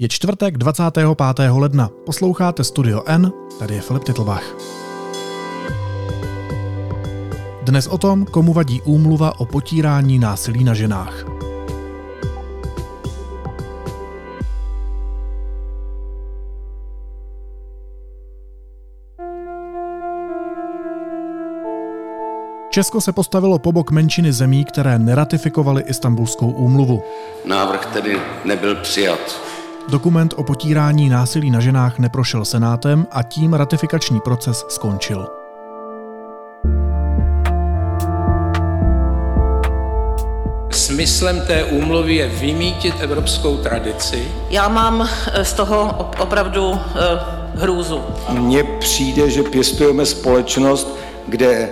[0.00, 1.06] Je čtvrtek 25.
[1.50, 1.90] ledna.
[2.06, 4.54] Posloucháte Studio N, tady je Filip Titlbach.
[7.62, 11.24] Dnes o tom, komu vadí úmluva o potírání násilí na ženách.
[22.70, 27.02] Česko se postavilo po bok menšiny zemí, které neratifikovaly Istanbulskou úmluvu.
[27.44, 29.47] Návrh tedy nebyl přijat.
[29.90, 35.26] Dokument o potírání násilí na ženách neprošel Senátem a tím ratifikační proces skončil.
[40.70, 44.28] Smyslem té úmluvy je vymítit evropskou tradici.
[44.50, 46.98] Já mám eh, z toho opravdu eh,
[47.54, 48.00] hrůzu.
[48.28, 50.96] Mně přijde, že pěstujeme společnost,
[51.28, 51.68] kde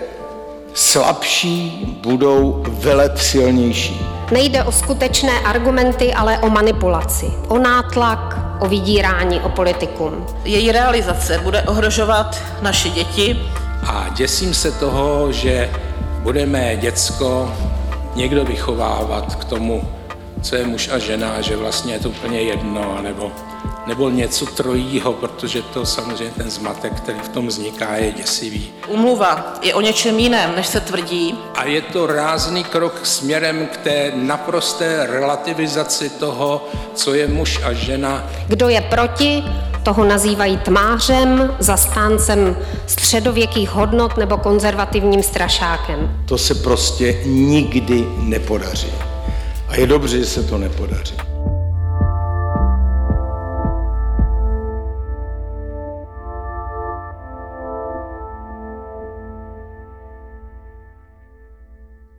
[0.75, 4.16] slabší budou velet silnější.
[4.31, 10.27] Nejde o skutečné argumenty, ale o manipulaci, o nátlak, o vydírání, o politikum.
[10.45, 13.39] Její realizace bude ohrožovat naše děti.
[13.87, 15.71] A děsím se toho, že
[16.23, 17.53] budeme děcko
[18.15, 19.89] někdo vychovávat k tomu,
[20.43, 23.33] co je muž a žena, že vlastně je to úplně jedno, nebo
[23.87, 28.71] nebo něco trojího, protože to samozřejmě ten zmatek, který v tom vzniká, je děsivý.
[28.89, 31.35] Umluva je o něčem jiném, než se tvrdí.
[31.55, 37.73] A je to rázný krok směrem k té naprosté relativizaci toho, co je muž a
[37.73, 38.27] žena.
[38.49, 39.45] Kdo je proti,
[39.83, 46.25] toho nazývají tmářem, zastáncem středověkých hodnot nebo konzervativním strašákem.
[46.29, 48.93] To se prostě nikdy nepodaří.
[49.69, 51.36] A je dobře, že se to nepodaří.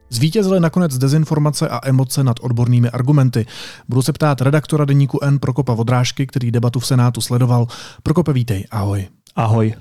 [0.09, 3.45] Zvítězily nakonec dezinformace a emoce nad odbornými argumenty.
[3.89, 7.67] Budu se ptát redaktora deníku N Prokopa Vodrážky, který debatu v Senátu sledoval.
[8.03, 9.07] Prokope, vítej, ahoj.
[9.35, 9.73] Ahoj.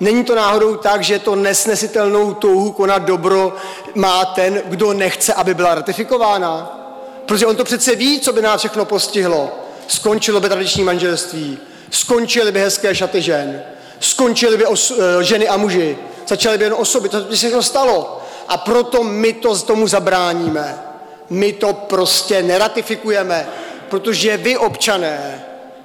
[0.00, 3.56] Není to náhodou tak, že to nesnesitelnou touhu konat dobro
[3.94, 6.78] má ten, kdo nechce, aby byla ratifikována?
[7.26, 9.50] Protože on to přece ví, co by nás všechno postihlo.
[9.88, 11.58] Skončilo by tradiční manželství,
[11.90, 13.62] skončily by hezké šaty žen,
[14.00, 15.96] skončily by os- eh, ženy a muži,
[16.26, 18.22] začaly by jen osoby, to by se všechno stalo.
[18.48, 20.78] A proto my to tomu zabráníme.
[21.30, 23.48] My to prostě neratifikujeme,
[23.88, 25.44] protože vy občané,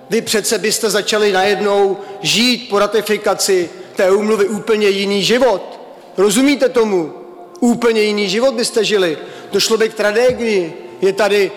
[0.10, 5.80] vy přece byste začali najednou žít po ratifikaci té úmluvy úplně jiný život.
[6.18, 7.14] Rozumíte tomu?
[7.60, 9.18] Úplně jiný život byste žili.
[9.52, 10.90] Došlo by k tragédii.
[11.02, 11.52] Je tady,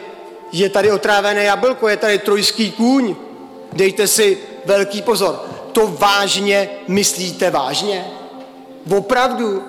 [0.53, 3.17] je tady otrávené jablko, je tady trojský kůň.
[3.73, 5.45] Dejte si velký pozor.
[5.73, 8.20] To vážně myslíte vážně?
[8.97, 9.63] Opravdu?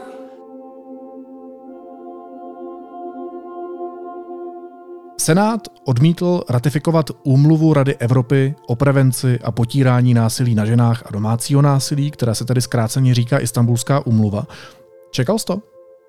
[5.18, 11.62] Senát odmítl ratifikovat úmluvu Rady Evropy o prevenci a potírání násilí na ženách a domácího
[11.62, 14.48] násilí, která se tedy zkráceně říká Istanbulská úmluva.
[15.12, 15.62] Čekal jsi to?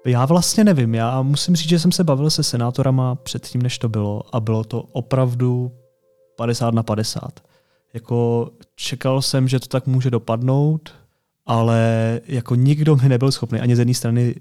[0.06, 0.94] Já vlastně nevím.
[0.94, 4.64] Já musím říct, že jsem se bavil se senátorama předtím, než to bylo a bylo
[4.64, 5.72] to opravdu
[6.36, 7.40] 50 na 50.
[7.94, 11.01] Jako čekal jsem, že to tak může dopadnout,
[11.46, 14.34] ale jako nikdo mi nebyl schopný ani z jedné strany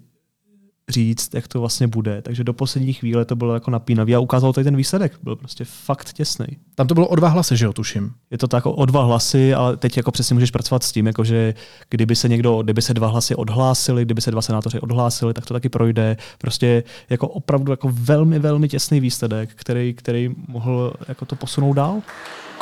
[0.89, 2.21] říct, jak to vlastně bude.
[2.21, 5.19] Takže do poslední chvíle to bylo jako napínavý a ukázalo tady ten výsledek.
[5.23, 6.45] Byl prostě fakt těsný.
[6.75, 8.11] Tam to bylo o dva hlasy, že jo, tuším.
[8.31, 11.23] Je to tak o dva hlasy, ale teď jako přesně můžeš pracovat s tím, jako
[11.23, 11.53] že
[11.89, 15.53] kdyby se někdo, kdyby se dva hlasy odhlásili, kdyby se dva senátoři odhlásili, tak to
[15.53, 16.17] taky projde.
[16.37, 22.01] Prostě jako opravdu jako velmi, velmi těsný výsledek, který, který mohl jako to posunout dál.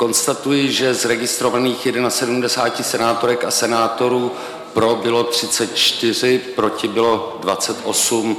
[0.00, 4.32] Konstatuji, že z registrovaných 71 senátorek a senátorů
[4.74, 8.36] pro bylo 34, proti bylo 28.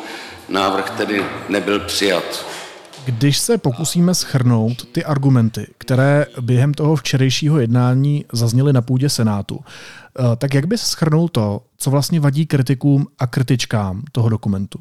[0.50, 2.46] Návrh tedy nebyl přijat.
[3.06, 9.60] Když se pokusíme schrnout ty argumenty, které během toho včerejšího jednání zazněly na půdě Senátu,
[9.64, 14.80] eh, tak jak bys schrnul to, co vlastně vadí kritikům a kritičkám toho dokumentu?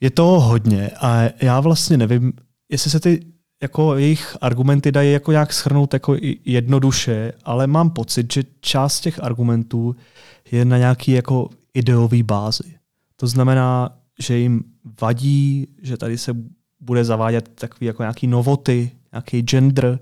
[0.00, 2.32] Je to hodně a já vlastně nevím,
[2.68, 3.29] jestli se ty
[3.62, 9.22] jako jejich argumenty dají jako nějak schrnout jako jednoduše, ale mám pocit, že část těch
[9.22, 9.96] argumentů
[10.52, 12.74] je na nějaký jako ideový bázi.
[13.16, 14.64] To znamená, že jim
[15.00, 16.36] vadí, že tady se
[16.80, 19.98] bude zavádět takový jako nějaký novoty, nějaký gender,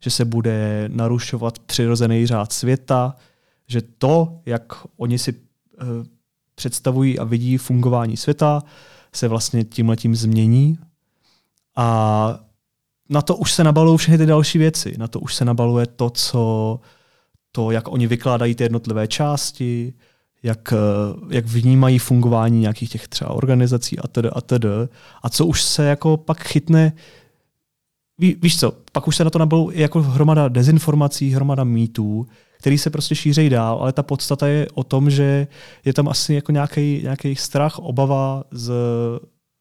[0.00, 3.16] že se bude narušovat přirozený řád světa,
[3.68, 5.38] že to, jak oni si uh,
[6.54, 8.62] představují a vidí fungování světa,
[9.12, 10.78] se vlastně tímhletím změní.
[11.76, 12.47] A
[13.08, 14.94] na to už se nabalují všechny ty další věci.
[14.98, 16.80] Na to už se nabaluje to, co
[17.52, 19.94] to, jak oni vykládají ty jednotlivé části,
[20.42, 20.74] jak,
[21.30, 24.68] jak vnímají fungování nějakých těch třeba organizací a tedy a tedy.
[25.22, 26.92] A co už se jako pak chytne
[28.18, 32.26] ví, víš co, pak už se na to nabil jako hromada dezinformací, hromada mýtů,
[32.58, 35.46] který se prostě šíří dál, ale ta podstata je o tom, že
[35.84, 38.72] je tam asi jako nějaký strach, obava z,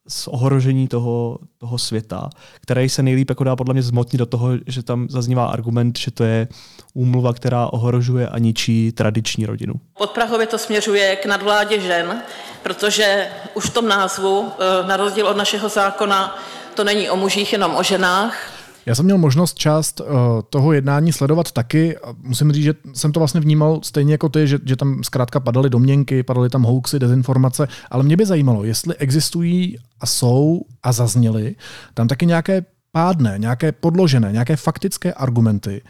[0.08, 2.30] z ohrožení toho, toho světa,
[2.62, 6.12] který se nejlíp jako dá podle mě zmotnit do toho, že tam zaznívá argument, že
[6.12, 6.48] to je
[6.94, 9.74] úmluva, která ohrožuje a ničí tradiční rodinu.
[9.98, 12.22] Pod Prahově to směřuje k nadvládě žen,
[12.64, 16.38] protože už v tom názvu, eh, na rozdíl od našeho zákona,
[16.74, 18.57] to není o mužích, jenom o ženách.
[18.88, 20.08] Já jsem měl možnost část uh,
[20.50, 21.98] toho jednání sledovat taky.
[22.22, 25.70] Musím říct, že jsem to vlastně vnímal stejně jako ty, že, že tam zkrátka padaly
[25.70, 31.56] domněnky, padaly tam hoaxy, dezinformace, ale mě by zajímalo, jestli existují a jsou a zazněly
[31.94, 35.82] tam taky nějaké pádné, nějaké podložené, nějaké faktické argumenty,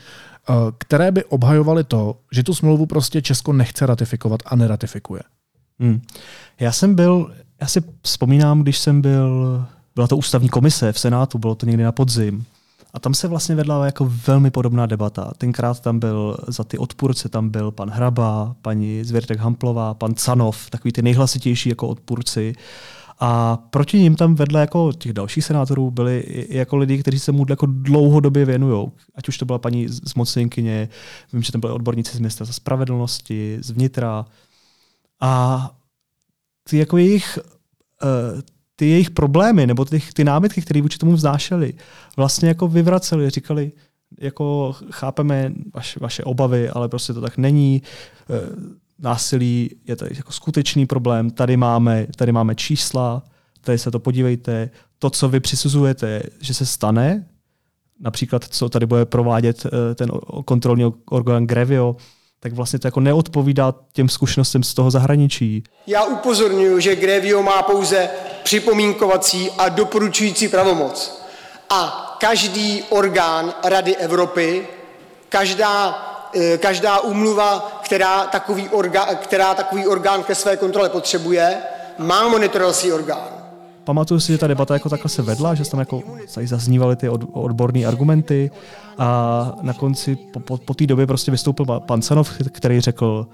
[0.50, 5.22] uh, které by obhajovaly to, že tu smlouvu prostě Česko nechce ratifikovat a neratifikuje.
[5.80, 6.02] Hmm.
[6.60, 9.66] Já jsem byl, já si vzpomínám, když jsem byl,
[9.96, 12.46] byla to ústavní komise v Senátu, bylo to někdy na podzim,
[12.94, 15.32] a tam se vlastně vedla jako velmi podobná debata.
[15.38, 20.70] Tenkrát tam byl za ty odpůrce, tam byl pan Hraba, paní Zvěrtek Hamplová, pan Canov,
[20.70, 22.54] takový ty nejhlasitější jako odpůrci.
[23.20, 27.46] A proti ním tam vedle jako těch dalších senátorů byli jako lidi, kteří se mu
[27.50, 28.88] jako dlouhodobě věnují.
[29.16, 30.90] Ať už to byla paní zmocněnkyně,
[31.34, 34.26] vím, že tam byli odborníci z města za spravedlnosti, z vnitra.
[35.22, 35.72] A
[36.70, 37.40] ty jako jejich
[38.04, 38.42] uh,
[38.80, 41.74] ty jejich problémy nebo ty, ty námitky, které vůči tomu vznášeli,
[42.18, 43.72] vlastně jako vyvraceli, říkali,
[44.20, 47.82] jako chápeme vaše, vaše obavy, ale prostě to tak není.
[48.30, 48.34] E,
[49.00, 51.30] násilí je tady jako skutečný problém.
[51.30, 53.24] Tady máme, tady máme čísla,
[53.62, 54.70] tady se to podívejte.
[55.00, 57.26] To, co vy přisuzujete, že se stane,
[58.00, 60.10] například co tady bude provádět e, ten
[60.46, 61.96] kontrolní orgán Grevio,
[62.40, 65.64] tak vlastně to jako neodpovídá těm zkušenostem z toho zahraničí.
[65.88, 68.10] Já upozorňuji, že Grevio má pouze
[68.48, 71.22] připomínkovací a doporučující pravomoc.
[71.70, 74.68] A každý orgán Rady Evropy,
[75.30, 75.76] každá,
[76.36, 81.58] eh, každá úmluva, která takový, orgán, která takový orgán ke své kontrole potřebuje,
[81.98, 83.28] má monitorovací orgán.
[83.84, 86.04] Pamatuju si, že ta debata jako takhle se vedla, že tam jako
[86.44, 88.52] zaznívaly ty odborné argumenty
[88.98, 93.28] a na konci po, po, po té době prostě vystoupil pan Sanov, který řekl,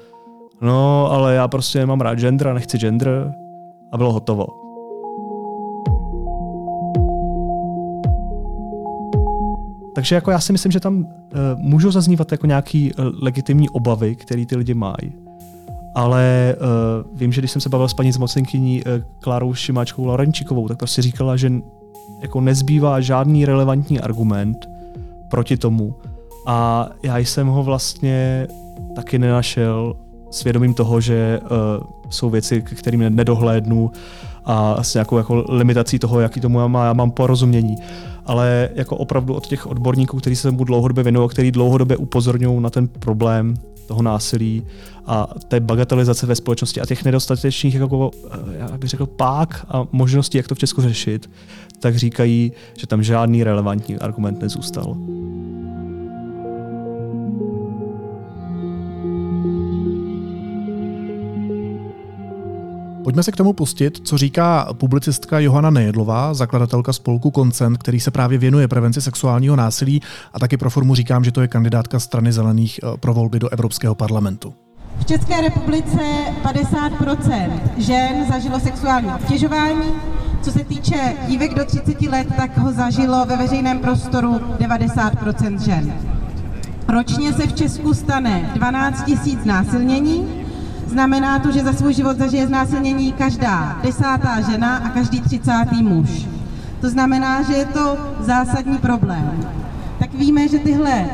[0.61, 3.33] no ale já prostě nemám rád gender a nechci gender
[3.91, 4.62] a bylo hotovo.
[9.95, 11.05] Takže jako já si myslím, že tam uh,
[11.57, 15.13] můžou zaznívat jako nějaký uh, legitimní obavy, které ty lidi mají.
[15.95, 20.67] Ale uh, vím, že když jsem se bavil s paní zmocenkyní uh, Klárou Šimáčkou Laurenčíkovou,
[20.67, 21.51] tak prostě říkala, že
[22.21, 24.69] jako nezbývá žádný relevantní argument
[25.29, 25.95] proti tomu.
[26.47, 28.47] A já jsem ho vlastně
[28.95, 29.95] taky nenašel
[30.31, 31.49] svědomím toho, že uh,
[32.13, 33.91] jsou věci, k kterým nedohlédnu
[34.45, 37.75] a s nějakou jako limitací toho, jaký tomu já, má, já mám porozumění.
[38.25, 42.69] Ale jako opravdu od těch odborníků, kteří se mu dlouhodobě věnují, kteří dlouhodobě upozorňují na
[42.69, 43.53] ten problém
[43.87, 44.63] toho násilí
[45.05, 49.87] a té bagatelizace ve společnosti a těch nedostatečných, jako, eh, já bych řekl, pák a
[49.91, 51.29] možností, jak to v Česku řešit,
[51.79, 54.95] tak říkají, že tam žádný relevantní argument nezůstal.
[63.03, 68.11] Pojďme se k tomu pustit, co říká publicistka Johana Nejedlová, zakladatelka spolku Koncent, který se
[68.11, 70.01] právě věnuje prevenci sexuálního násilí
[70.33, 73.49] a taky pro formu říkám, že to je kandidátka strany zelených eh, pro volby do
[73.49, 74.53] Evropského parlamentu.
[74.99, 75.99] V České republice
[76.43, 79.91] 50% žen zažilo sexuální obtěžování.
[80.41, 85.93] Co se týče dívek do 30 let, tak ho zažilo ve veřejném prostoru 90% žen.
[86.87, 90.42] Ročně se v Česku stane 12 000 násilnění,
[90.93, 96.27] Znamená to, že za svůj život zažije znásilnění každá desátá žena a každý třicátý muž.
[96.81, 99.39] To znamená, že je to zásadní problém.
[99.99, 101.05] Tak víme, že tyhle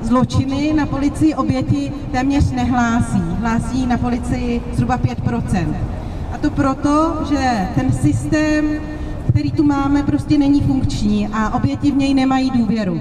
[0.00, 3.22] zločiny na policii oběti téměř nehlásí.
[3.40, 5.74] Hlásí na policii zhruba 5%
[6.32, 8.64] A to proto, že ten systém,
[9.28, 13.00] který tu máme, prostě není funkční a oběti v něj nemají důvěru.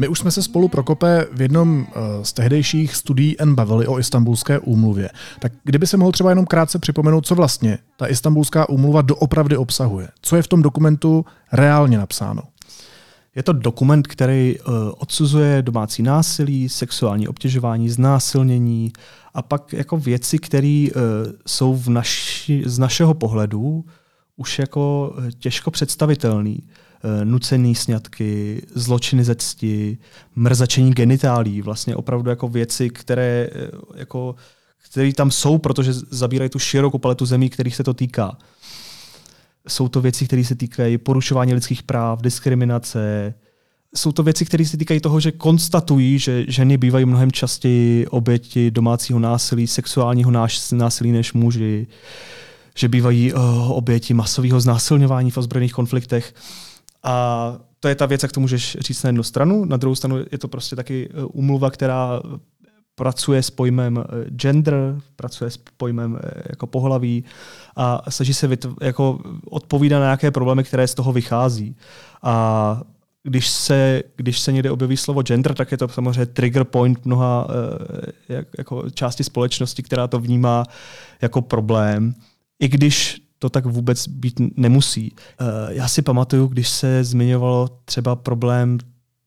[0.00, 3.98] My už jsme se spolu Prokope v jednom eh, z tehdejších studií N bavili o
[3.98, 5.10] istambulské úmluvě.
[5.38, 10.08] Tak kdyby se mohl třeba jenom krátce připomenout, co vlastně ta istambulská úmluva doopravdy obsahuje.
[10.22, 12.42] Co je v tom dokumentu reálně napsáno?
[13.34, 18.92] Je to dokument, který uh, odsuzuje domácí násilí, sexuální obtěžování, znásilnění
[19.34, 21.02] a pak jako věci, které uh,
[21.46, 23.84] jsou v naši, z našeho pohledu
[24.36, 26.54] už jako těžko představitelné.
[27.04, 29.98] Eh, nucený sňatky, zločiny ze cti,
[30.36, 34.34] mrzačení genitálí, vlastně opravdu jako věci, které eh, jako,
[34.90, 38.38] které tam jsou, protože zabírají tu širokou paletu zemí, kterých se to týká.
[39.68, 43.34] Jsou to věci, které se týkají porušování lidských práv, diskriminace,
[43.94, 48.70] jsou to věci, které se týkají toho, že konstatují, že ženy bývají mnohem častěji oběti
[48.70, 50.30] domácího násilí, sexuálního
[50.72, 51.86] násilí než muži,
[52.74, 56.34] že bývají uh, oběti masového znásilňování v ozbrojených konfliktech.
[57.02, 59.64] A to je ta věc, jak to můžeš říct na jednu stranu.
[59.64, 62.20] Na druhou stranu je to prostě taky umluva, která
[63.00, 64.74] pracuje s pojmem eh, gender,
[65.16, 67.24] pracuje s pojmem eh, jako pohlaví
[67.76, 69.18] a snaží se vytv- jako
[69.50, 71.76] odpovídat na nějaké problémy, které z toho vychází.
[72.22, 72.82] A
[73.22, 77.46] když se, když se někde objeví slovo gender, tak je to samozřejmě trigger point mnoha
[77.48, 80.64] eh, jak, jako části společnosti, která to vnímá
[81.22, 82.14] jako problém.
[82.58, 85.14] I když to tak vůbec být nemusí.
[85.68, 88.78] Já si pamatuju, když se zmiňovalo třeba problém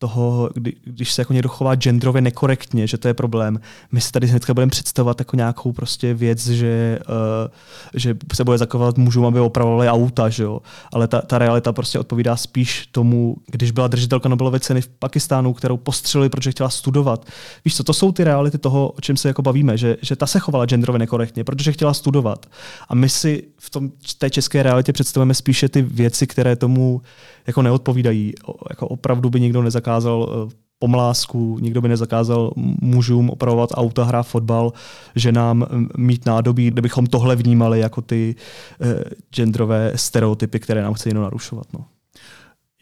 [0.03, 3.59] toho, kdy, když se jako někdo chová genderově nekorektně, že to je problém.
[3.91, 7.51] My si tady hnedka budeme představovat jako nějakou prostě věc, že, uh,
[7.93, 10.59] že se bude zakovat mužům, aby opravovali auta, že jo?
[10.93, 15.53] ale ta, ta realita prostě odpovídá spíš tomu, když byla držitelka Nobelovy ceny v Pakistánu,
[15.53, 17.25] kterou postřelili, protože chtěla studovat.
[17.65, 20.27] Víš co, to jsou ty reality toho, o čem se jako bavíme, že, že ta
[20.27, 22.45] se chovala genderově nekorektně, protože chtěla studovat.
[22.89, 27.01] A my si v tom, té české realitě představujeme spíše ty věci, které tomu
[27.47, 28.33] jako neodpovídají.
[28.69, 34.73] Jako opravdu by nikdo nezakázal eh, pomlásku, nikdo by nezakázal mužům opravovat auta, hrát fotbal,
[35.15, 35.65] ženám
[35.97, 38.35] mít nádobí, kdybychom tohle vnímali jako ty
[38.81, 39.03] eh,
[39.35, 41.65] genderové stereotypy, které nám chce jenom narušovat.
[41.73, 41.85] No.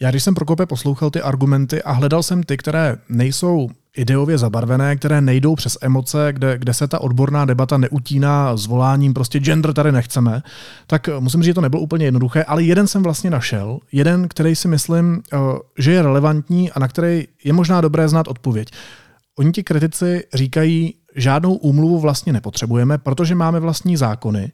[0.02, 4.96] Já když jsem Prokope poslouchal ty argumenty a hledal jsem ty, které nejsou ideově zabarvené,
[4.96, 9.92] které nejdou přes emoce, kde, kde se ta odborná debata neutíná zvoláním prostě gender tady
[9.92, 10.44] nechceme,
[10.88, 14.56] tak musím říct, že to nebylo úplně jednoduché, ale jeden jsem vlastně našel, jeden, který
[14.56, 15.38] si myslím, eh,
[15.78, 18.72] že je relevantní a na který je možná dobré znát odpověď.
[19.40, 24.52] Oni ti kritici říkají, žádnou úmluvu vlastně nepotřebujeme, protože máme vlastní zákony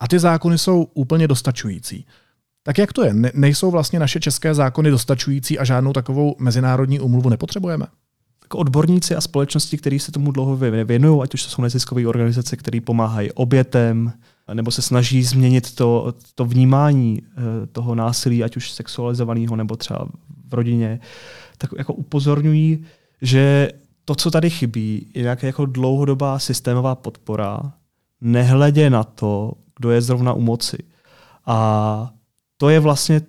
[0.00, 2.06] a ty zákony jsou úplně dostačující.
[2.62, 3.14] Tak jak to je?
[3.14, 7.86] Ne, nejsou vlastně naše české zákony dostačující a žádnou takovou mezinárodní umluvu nepotřebujeme?
[8.54, 12.80] Odborníci a společnosti, kteří se tomu dlouhodobě věnují, ať už to jsou neziskové organizace, které
[12.80, 14.12] pomáhají obětem,
[14.54, 20.08] nebo se snaží změnit to, to vnímání eh, toho násilí, ať už sexualizovaného nebo třeba
[20.48, 21.00] v rodině,
[21.58, 22.84] tak jako upozorňují,
[23.22, 23.70] že
[24.04, 27.72] to, co tady chybí, je nějaká jako dlouhodobá systémová podpora,
[28.20, 30.78] nehledě na to, kdo je zrovna u moci.
[31.46, 32.10] A
[32.56, 33.20] to je vlastně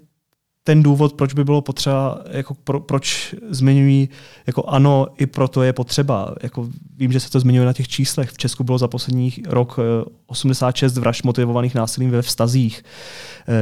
[0.64, 4.10] ten důvod, proč by bylo potřeba, jako pro, proč zmiňují,
[4.48, 6.36] jako ano, i proto je potřeba.
[6.44, 8.30] Jako vím, že se to zmiňuje na těch číslech.
[8.30, 9.80] V Česku bylo za poslední rok
[10.28, 12.84] 86 eh, vražd motivovaných násilím ve vztazích,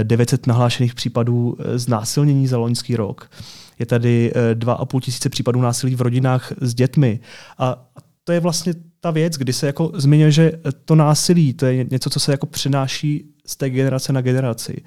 [0.03, 3.31] 900 eh, nahlášených případů eh, znásilnění za loňský rok.
[3.79, 7.19] Je tady 2,5 tisíce případů násilí v rodinách s dětmi.
[7.57, 7.85] A
[8.23, 10.51] to je vlastně ta věc, kdy se jako zmiňuje, že
[10.85, 14.81] to násilí, to je něco, co se jako přináší z té generace na generaci.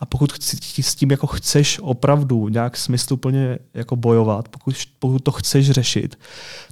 [0.00, 0.42] A pokud
[0.80, 6.18] s tím jako chceš opravdu nějak smysluplně jako bojovat, pokud, pokud to chceš řešit,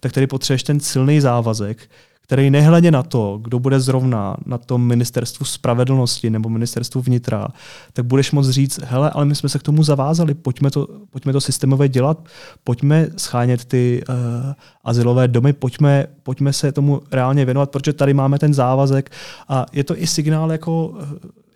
[0.00, 1.90] tak tady potřebuješ ten silný závazek,
[2.26, 7.48] který nehledě na to, kdo bude zrovna na tom ministerstvu spravedlnosti nebo ministerstvu vnitra,
[7.92, 11.32] tak budeš moct říct, hele, ale my jsme se k tomu zavázali, pojďme to, pojďme
[11.32, 12.28] to systémově dělat,
[12.64, 14.14] pojďme schánět ty uh,
[14.84, 19.10] asilové domy, pojďme, pojďme se tomu reálně věnovat, protože tady máme ten závazek.
[19.48, 20.98] A je to i signál jako uh,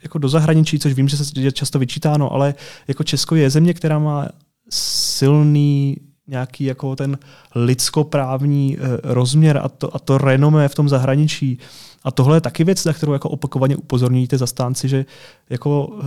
[0.02, 2.54] jako do zahraničí, což vím, že se je často vyčítáno, ale
[2.88, 4.28] jako Česko je země, která má
[4.70, 5.96] silný
[6.30, 7.18] nějaký jako ten
[7.54, 11.58] lidskoprávní eh, rozměr a to, a to renomé v tom zahraničí.
[12.04, 15.04] A tohle je taky věc, na kterou jako opakovaně upozorňují zastánci, že
[15.50, 16.04] jako eh,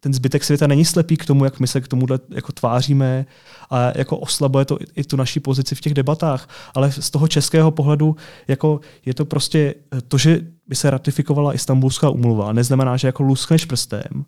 [0.00, 3.26] ten zbytek světa není slepý k tomu, jak my se k tomuhle jako tváříme
[3.70, 6.48] a jako oslabuje to i tu naší pozici v těch debatách.
[6.74, 8.16] Ale z toho českého pohledu
[8.48, 9.74] jako je to prostě
[10.08, 14.24] to, že by se ratifikovala Istanbulská umluva, neznamená, že jako luskneš prstem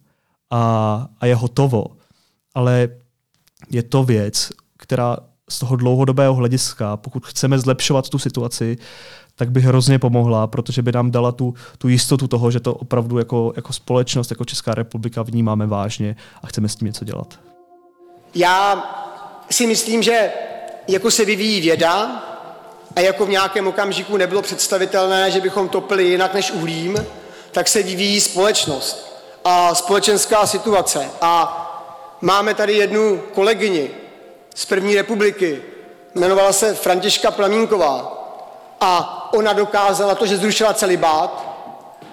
[0.51, 1.87] a, a je hotovo.
[2.55, 2.89] Ale
[3.71, 4.51] je to věc,
[4.91, 5.17] která
[5.49, 8.79] z toho dlouhodobého hlediska, pokud chceme zlepšovat tu situaci,
[9.37, 13.19] tak by hrozně pomohla, protože by nám dala tu, tu jistotu toho, že to opravdu
[13.19, 17.39] jako, jako společnost, jako Česká republika vnímáme vážně a chceme s tím něco dělat.
[18.35, 18.85] Já
[19.51, 20.31] si myslím, že
[20.89, 22.23] jako se vyvíjí věda
[22.97, 26.97] a jako v nějakém okamžiku nebylo představitelné, že bychom topili jinak než uhlím,
[27.51, 31.11] tak se vyvíjí společnost a společenská situace.
[31.21, 31.67] A
[32.21, 34.00] máme tady jednu kolegyni
[34.55, 35.63] z první republiky,
[36.15, 38.17] jmenovala se Františka Plamínková
[38.81, 41.45] a ona dokázala to, že zrušila celibát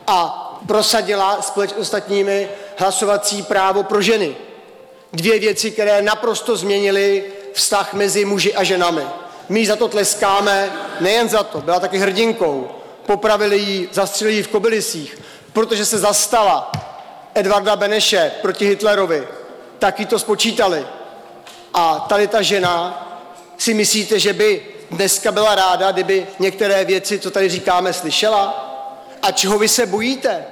[0.08, 4.36] a prosadila společně s ostatními hlasovací právo pro ženy.
[5.13, 9.03] Dvě věci, které naprosto změnily vztah mezi muži a ženami.
[9.50, 12.72] My za to tleskáme, nejen za to, byla taky hrdinkou.
[13.06, 15.22] Popravili ji, zastřelili ji v Kobylisích,
[15.53, 16.72] protože se zastala
[17.36, 19.27] Edvarda Beneše proti Hitlerovi.
[19.79, 20.86] Taky to spočítali.
[21.74, 23.03] A tady ta žena
[23.57, 28.63] si myslíte, že by dneska byla ráda, kdyby některé věci, co tady říkáme, slyšela?
[29.21, 30.45] A čeho vy se bojíte?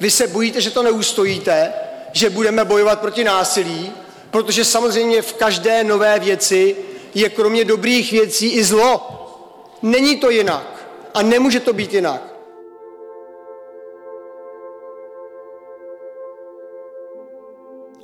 [0.00, 1.72] Vy se bojíte, že to neustojíte,
[2.12, 3.92] že budeme bojovat proti násilí,
[4.30, 6.76] protože samozřejmě v každé nové věci
[7.14, 9.12] je kromě dobrých věcí i zlo.
[9.82, 12.35] Není to jinak a nemůže to být jinak.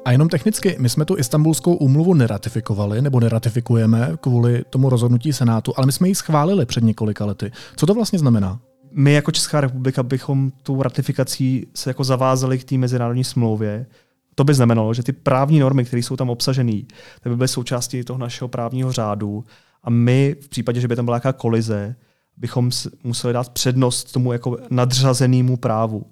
[0.05, 5.73] A jenom technicky, my jsme tu istambulskou úmluvu neratifikovali nebo neratifikujeme kvůli tomu rozhodnutí Senátu,
[5.77, 7.53] ale my jsme ji schválili před několika lety.
[7.77, 8.61] Co to vlastně znamená?
[8.91, 13.87] My jako Česká republika bychom tu ratifikací se jako zavázali k té mezinárodní smlouvě.
[14.35, 16.81] To by znamenalo, že ty právní normy, které jsou tam obsažené,
[17.25, 19.45] by byly součástí toho našeho právního řádu
[19.83, 21.97] a my v případě, že by tam byla nějaká kolize,
[22.37, 22.71] bychom
[23.05, 26.07] museli dát přednost tomu jako nadřazenému právu.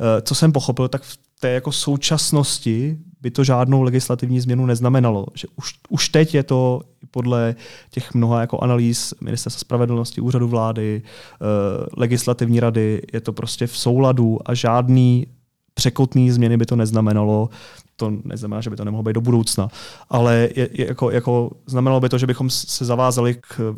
[0.00, 5.26] Eh, co jsem pochopil, tak v té jako současnosti by to žádnou legislativní změnu neznamenalo.
[5.34, 6.80] Že už, už teď je to
[7.10, 7.54] podle
[7.90, 13.76] těch mnoha jako analýz Ministerstva spravedlnosti, úřadu vlády, eh, legislativní rady, je to prostě v
[13.76, 15.26] souladu a žádný
[15.74, 17.48] překotný změny by to neznamenalo.
[17.96, 19.68] To neznamená, že by to nemohlo být do budoucna,
[20.10, 23.74] ale je, je jako, jako znamenalo by to, že bychom se zavázali k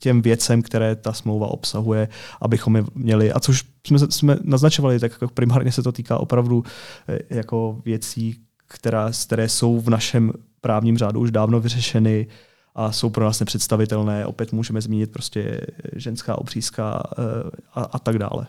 [0.00, 2.08] těm věcem, které ta smlouva obsahuje,
[2.40, 3.32] abychom je měli.
[3.32, 6.64] A což jsme, jsme naznačovali, tak jako primárně se to týká opravdu
[7.08, 8.36] eh, jako věcí,
[8.72, 12.26] která, které jsou v našem právním řádu už dávno vyřešeny
[12.74, 14.26] a jsou pro nás nepředstavitelné.
[14.26, 15.60] Opět můžeme zmínit prostě
[15.96, 17.22] ženská obřízka eh,
[17.74, 18.46] a, a tak dále.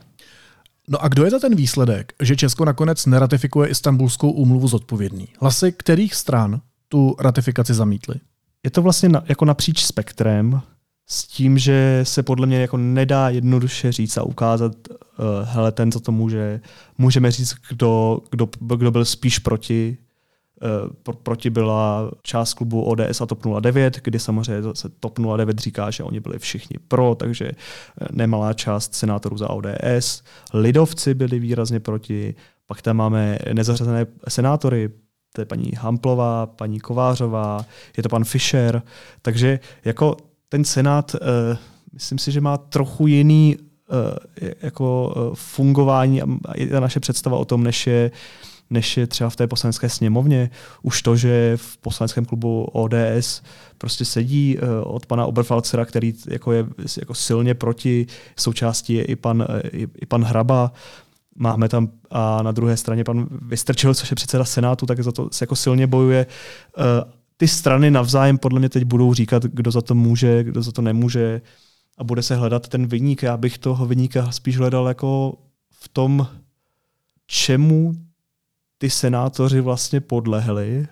[0.88, 5.27] No a kdo je za ten výsledek, že Česko nakonec neratifikuje Istanbulskou úmluvu zodpovědný?
[5.39, 8.15] Hlasy kterých stran tu ratifikaci zamítly?
[8.63, 10.62] Je to vlastně na, jako napříč spektrem
[11.08, 15.92] s tím, že se podle mě jako nedá jednoduše říct a ukázat, uh, hele, ten,
[15.92, 16.62] co to může,
[16.98, 19.98] můžeme říct, kdo, kdo, kdo byl spíš proti,
[21.24, 26.03] proti byla část klubu ODS a TOP 09, kdy samozřejmě se TOP 09 říká, že
[26.03, 30.24] oni byli všichni pro, takže eh, nemalá část senátorů za ODS.
[30.53, 32.35] Lidovci byli výrazně proti,
[32.68, 34.90] pak tam máme nezařazené senátory,
[35.33, 37.66] to je paní Hamplová, paní Kovářová,
[37.98, 38.81] je to pan Fischer,
[39.22, 40.18] takže jako
[40.50, 41.57] ten senát, uh,
[41.94, 46.25] myslím si, že má trochu jiný uh, jako uh, fungování a
[46.72, 48.11] ta naše představa o tom, než je,
[48.74, 50.50] než je třeba v té poslanecké sněmovně.
[50.81, 53.42] Už to, že v poslaneckém klubu ODS
[53.77, 56.66] prostě sedí uh, od pana Oberfalcera, který jako je
[57.00, 58.05] jako silně proti,
[58.40, 60.72] součástí je i pan, i, i pan Hraba,
[61.36, 65.29] Máme tam a na druhé straně pan Vystrčil, což je předseda Senátu, tak za to
[65.31, 66.25] se jako silně bojuje
[67.38, 70.81] ty strany navzájem podle mě teď budou říkat, kdo za to může, kdo za to
[70.81, 71.42] nemůže
[71.98, 73.24] a bude se hledat ten vyník.
[73.24, 75.38] Já bych toho vyníka spíš hledal jako
[75.72, 76.27] v tom,
[77.27, 77.94] čemu
[78.83, 80.87] ty senátoři vlastně podlehli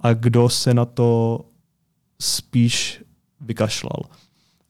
[0.00, 1.40] a kdo se na to
[2.20, 3.02] spíš
[3.40, 4.02] vykašlal.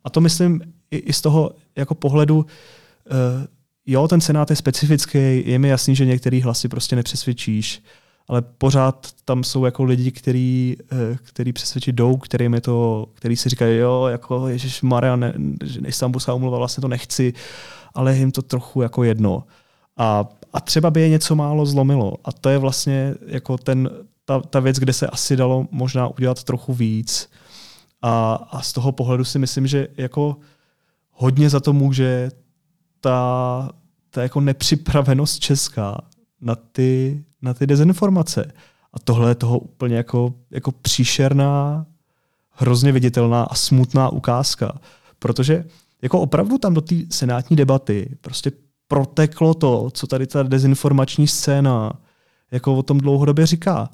[0.05, 2.44] A to myslím i, i z toho jako pohledu, uh,
[3.87, 7.83] jo, ten senát je specifický, je mi jasný, že některý hlasy prostě nepřesvědčíš,
[8.29, 13.37] ale pořád tam jsou jako lidi, který, eh, který přesvědčit jdou, kterým je to, který
[13.37, 15.35] si říkají, jo, jako Ježíš Maria, ne,
[15.87, 17.33] Istanbulská umluva, vlastně to nechci,
[17.94, 19.44] ale jim to trochu jako jedno.
[19.96, 22.15] A, a třeba by je něco málo zlomilo.
[22.25, 23.91] A to je vlastně jako ten,
[24.25, 27.31] ta, ta věc, kde se asi dalo možná udělat trochu víc.
[28.03, 30.37] A, a z toho pohledu si myslím, že jako
[31.11, 32.31] hodně za to může
[33.01, 33.71] ta,
[34.11, 36.01] ta jako nepřipravenost česká
[36.41, 38.53] na ty, na ty dezinformace.
[38.93, 41.87] A tohle je toho úplně jako, jako příšerná,
[42.51, 44.81] hrozně viditelná a smutná ukázka.
[45.19, 45.65] Protože
[46.03, 48.53] jako opravdu tam do té senátní debaty prostě
[48.92, 51.92] proteklo to, co tady ta dezinformační scéna
[52.50, 53.90] jako o tom dlouhodobě říká.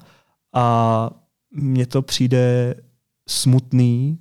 [0.53, 1.09] A
[1.51, 2.75] mně to přijde
[3.29, 4.19] smutný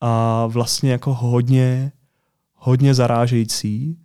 [0.00, 1.92] a vlastně jako hodně,
[2.54, 3.98] hodně zarážející.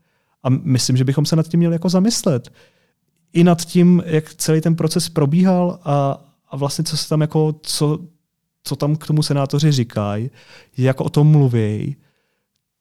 [0.43, 2.53] A myslím, že bychom se nad tím měli jako zamyslet
[3.33, 7.55] i nad tím, jak celý ten proces probíhal a, a vlastně co se tam jako,
[7.61, 7.99] co,
[8.63, 10.29] co tam k tomu senátoři říkají,
[10.77, 11.95] jak o tom mluví,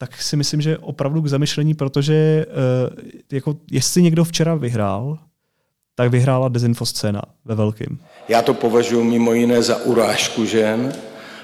[0.00, 2.54] tak si myslím, že opravdu k zamyšlení, protože uh,
[3.32, 5.18] jako jestli někdo včera vyhrál,
[5.94, 7.98] tak vyhrála dezinfoscéna ve velkým.
[8.28, 10.92] Já to považuji mimo jiné za urážku žen,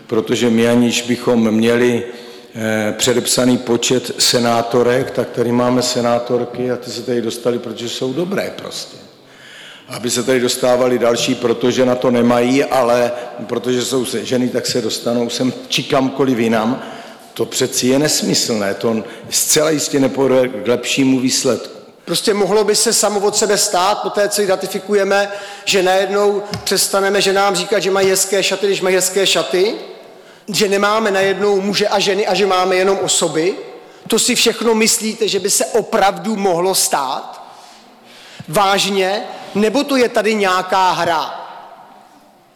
[0.07, 2.05] protože my aniž bychom měli
[2.59, 8.13] Eh, předepsaný počet senátorek, tak tady máme senátorky a ty se tady dostali, protože jsou
[8.13, 8.97] dobré prostě.
[9.89, 13.13] Aby se tady dostávali další, protože na to nemají, ale
[13.47, 16.83] protože jsou ženy, tak se dostanou sem či kamkoliv jinam.
[17.37, 21.79] To přeci je nesmyslné, to zcela jistě nepovede k lepšímu výsledku.
[22.05, 25.33] Prostě mohlo by se samo od sebe stát, po té, co ji ratifikujeme,
[25.65, 29.75] že najednou přestaneme ženám říkat, že mají hezké šaty, když mají hezké šaty,
[30.49, 33.55] že nemáme najednou muže a ženy a že máme jenom osoby.
[34.09, 37.43] To si všechno myslíte, že by se opravdu mohlo stát?
[38.49, 39.23] Vážně?
[39.55, 41.49] Nebo to je tady nějaká hra?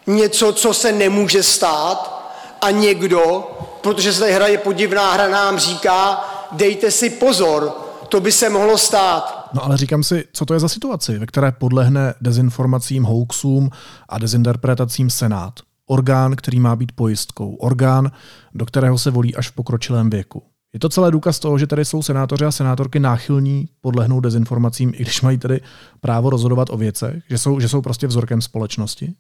[0.07, 3.51] Něco, co se nemůže stát a někdo,
[3.83, 7.73] protože se tady hraje podivná hra, nám říká, dejte si pozor,
[8.09, 9.51] to by se mohlo stát.
[9.53, 13.71] No ale říkám si, co to je za situaci, ve které podlehne dezinformacím, hoaxům
[14.09, 15.55] a dezinterpretacím Senát.
[15.87, 17.55] Orgán, který má být pojistkou.
[17.55, 18.11] Orgán,
[18.55, 20.43] do kterého se volí až v pokročilém věku.
[20.73, 25.03] Je to celé důkaz toho, že tady jsou senátoři a senátorky náchylní podlehnout dezinformacím, i
[25.03, 25.61] když mají tedy
[26.01, 29.15] právo rozhodovat o věcech, že jsou, že jsou prostě vzorkem společnosti?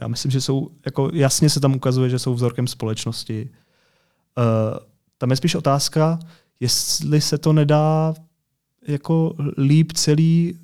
[0.00, 3.50] Já myslím, že jsou, jako jasně se tam ukazuje, že jsou vzorkem společnosti.
[4.38, 4.78] Uh,
[5.18, 6.18] tam je spíš otázka,
[6.60, 8.14] jestli se to nedá
[8.88, 10.58] jako líp celý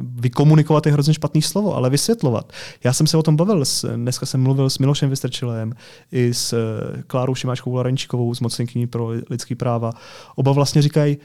[0.00, 2.52] vykomunikovat je hrozně špatný slovo, ale vysvětlovat.
[2.84, 3.64] Já jsem se o tom bavil,
[3.96, 5.72] dneska jsem mluvil s Milošem Vystrčilem
[6.12, 9.92] i s eh, Klárou Šimáčkou Larenčíkovou z Mocněnkyní pro lidský práva.
[10.36, 11.16] Oba vlastně říkají,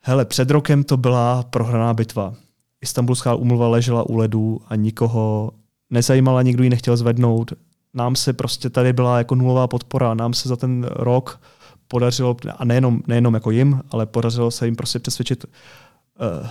[0.00, 2.34] hele, před rokem to byla prohraná bitva.
[2.80, 5.50] Istanbulská umluva ležela u ledu a nikoho
[5.90, 7.52] nezajímala, nikdo ji nechtěl zvednout.
[7.94, 11.40] Nám se prostě tady byla jako nulová podpora, nám se za ten rok
[11.88, 15.50] podařilo, a nejenom, nejenom jako jim, ale podařilo se jim prostě přesvědčit uh,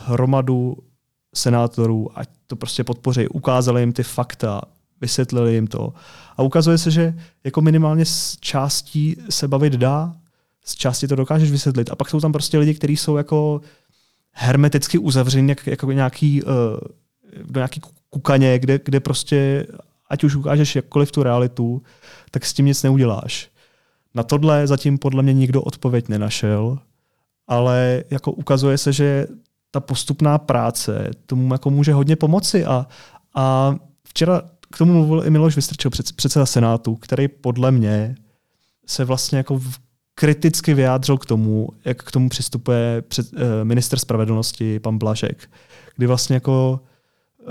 [0.06, 0.78] hromadu
[1.36, 4.62] senátorů, ať to prostě podpoří, ukázali jim ty fakta,
[5.02, 5.94] vysvětlili jim to.
[6.38, 10.16] A ukazuje se, že jako minimálně s částí se bavit dá,
[10.66, 11.90] s částí to dokážeš vysvětlit.
[11.92, 13.62] A pak jsou tam prostě lidi, kteří jsou jako
[14.32, 16.50] hermeticky uzavření jak, jako nějaký, uh,
[17.44, 19.68] do nějaký kukaně, kde, kde prostě,
[20.14, 21.82] ať už ukážeš jakkoliv tu realitu,
[22.32, 23.50] tak s tím nic neuděláš.
[24.16, 26.80] Na tohle zatím podle mě nikdo odpověď nenašel,
[27.48, 29.28] ale jako ukazuje se, že
[29.72, 32.66] ta postupná práce tomu jako může hodně pomoci.
[32.66, 32.88] A,
[33.36, 33.76] a
[34.08, 34.42] včera
[34.74, 38.16] k tomu mluvil i Miloš Vystrčil, předseda Senátu, který podle mě
[38.86, 39.62] se vlastně jako
[40.16, 43.26] kriticky vyjádřil k tomu, jak k tomu přistupuje uh,
[43.64, 45.50] minister spravedlnosti, pan Blažek,
[45.96, 46.80] kdy vlastně jako
[47.40, 47.50] uh,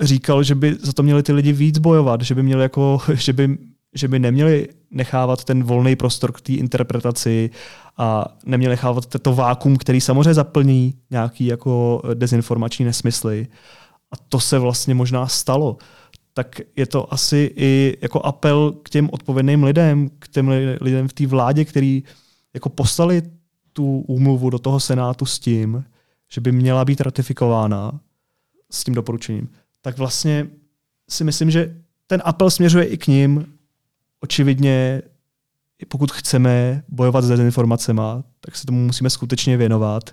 [0.00, 3.32] říkal, že by za to měli ty lidi víc bojovat, že by měli jako, že
[3.32, 3.58] by
[3.94, 7.50] že by neměli nechávat ten volný prostor k té interpretaci
[7.96, 13.46] a neměli nechávat to vákum, který samozřejmě zaplní nějaký jako dezinformační nesmysly.
[14.12, 15.76] A to se vlastně možná stalo.
[16.34, 20.48] Tak je to asi i jako apel k těm odpovědným lidem, k těm
[20.80, 22.02] lidem v té vládě, který
[22.54, 23.22] jako poslali
[23.72, 25.84] tu úmluvu do toho senátu s tím,
[26.32, 28.00] že by měla být ratifikována
[28.72, 29.48] s tím doporučením.
[29.80, 30.46] Tak vlastně
[31.10, 33.46] si myslím, že ten apel směřuje i k ním,
[34.20, 35.02] očividně,
[35.88, 38.02] pokud chceme bojovat s dezinformacemi,
[38.40, 40.10] tak se tomu musíme skutečně věnovat.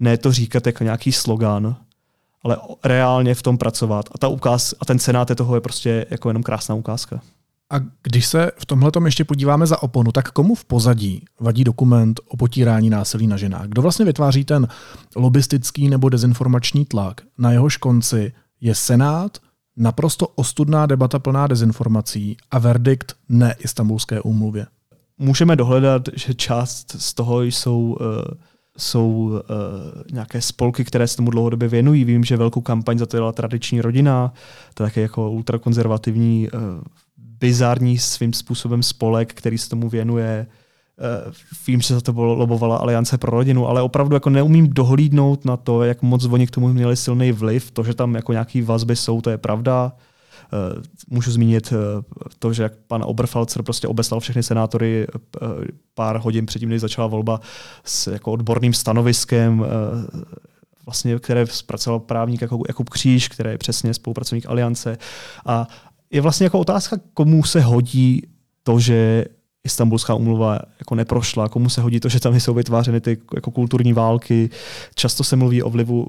[0.00, 1.76] Ne to říkat jako nějaký slogan,
[2.42, 4.08] ale reálně v tom pracovat.
[4.12, 7.20] A, ta ukáz, a ten senát toho je prostě jako jenom krásná ukázka.
[7.72, 12.20] A když se v tomhle ještě podíváme za oponu, tak komu v pozadí vadí dokument
[12.28, 13.66] o potírání násilí na ženách?
[13.66, 14.68] Kdo vlastně vytváří ten
[15.16, 17.20] lobistický nebo dezinformační tlak?
[17.38, 19.38] Na jehož konci je Senát,
[19.76, 24.66] Naprosto ostudná debata plná dezinformací a verdikt ne istambulské úmluvě.
[25.18, 28.06] Můžeme dohledat, že část z toho jsou uh,
[28.78, 29.40] jsou uh,
[30.12, 32.04] nějaké spolky, které se tomu dlouhodobě věnují.
[32.04, 34.32] Vím, že velkou kampaň za to dělala tradiční rodina,
[34.74, 36.60] to je také jako ultrakonzervativní, uh,
[37.44, 40.46] bizarní svým způsobem spolek, který se tomu věnuje.
[41.26, 41.32] Uh,
[41.66, 45.82] vím, že za to lobovala Aliance pro rodinu, ale opravdu jako neumím dohlídnout na to,
[45.82, 47.70] jak moc oni k tomu měli silný vliv.
[47.70, 49.92] To, že tam jako nějaký vazby jsou, to je pravda.
[49.92, 51.78] Uh, můžu zmínit uh,
[52.38, 55.06] to, že jak pan Oberfalzer prostě obeslal všechny senátory
[55.94, 57.40] pár hodin předtím, než začala volba
[57.84, 59.64] s jako odborným stanoviskem,
[60.86, 64.98] vlastně, které zpracoval právník jako Jakub Kříž, který je přesně spolupracovník Aliance.
[65.46, 65.66] A
[66.14, 68.22] je vlastně jako otázka, komu se hodí
[68.62, 69.24] to, že
[69.64, 73.92] Istanbulská umluva jako neprošla, komu se hodí to, že tam jsou vytvářeny ty jako kulturní
[73.92, 74.50] války.
[74.94, 76.06] Často se mluví o vlivu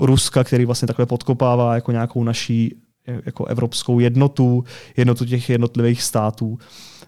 [0.00, 2.74] Ruska, který vlastně takhle podkopává jako nějakou naší
[3.26, 4.64] jako evropskou jednotu,
[4.96, 6.58] jednotu těch jednotlivých států.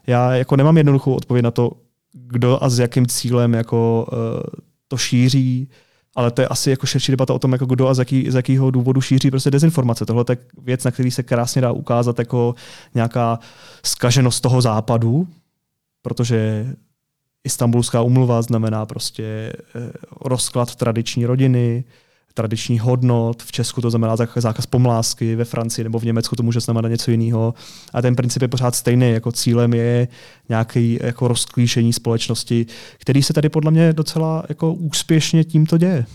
[0.07, 1.73] Já jako nemám jednoduchou odpověď na to,
[2.13, 4.19] kdo a s jakým cílem jako uh,
[4.89, 5.69] to šíří,
[6.17, 8.35] ale to je asi jako širší debata o tom, jako kdo a z, jaký, z
[8.35, 10.07] jakého důvodu šíří prostě dezinformace.
[10.07, 12.55] Tohle je věc, na který se krásně dá ukázat jako
[12.95, 13.39] nějaká
[13.83, 15.29] skaženost toho západu,
[16.03, 16.67] protože
[17.45, 21.85] Istanbulská umluva znamená prostě eh, rozklad tradiční rodiny,
[22.35, 23.43] tradiční hodnot.
[23.43, 27.11] V Česku to znamená zákaz pomlásky, ve Francii nebo v Německu to může znamenat něco
[27.11, 27.55] jiného.
[27.93, 29.13] A ten princip je pořád stejný.
[29.13, 30.09] Jako cílem je
[30.49, 32.67] nějaké jako rozklíšení společnosti,
[32.99, 36.07] který se tady podle mě docela jako úspěšně tímto děje.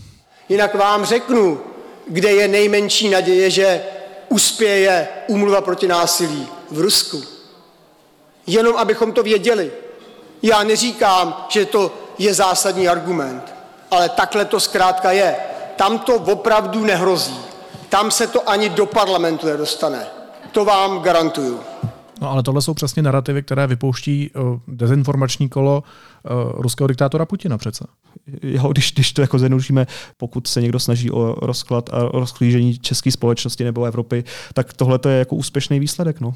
[0.48, 1.58] Jinak vám řeknu,
[2.10, 3.80] kde je nejmenší naděje, že
[4.28, 7.22] uspěje úmluva proti násilí v Rusku.
[8.46, 9.70] Jenom abychom to věděli.
[10.42, 13.54] Já neříkám, že to je zásadní argument,
[13.90, 15.36] ale takhle to zkrátka je.
[15.78, 17.38] Tam to opravdu nehrozí.
[17.88, 20.06] Tam se to ani do parlamentu nedostane.
[20.52, 21.60] To vám garantuju.
[22.20, 27.58] No ale tohle jsou přesně narrativy, které vypouští uh, dezinformační kolo uh, ruského diktátora Putina
[27.58, 27.86] přece.
[28.42, 33.12] Jo, když, když to jako zjednodušíme, pokud se někdo snaží o rozklad a rozklížení české
[33.12, 36.20] společnosti nebo Evropy, tak tohle je jako úspěšný výsledek.
[36.20, 36.34] No,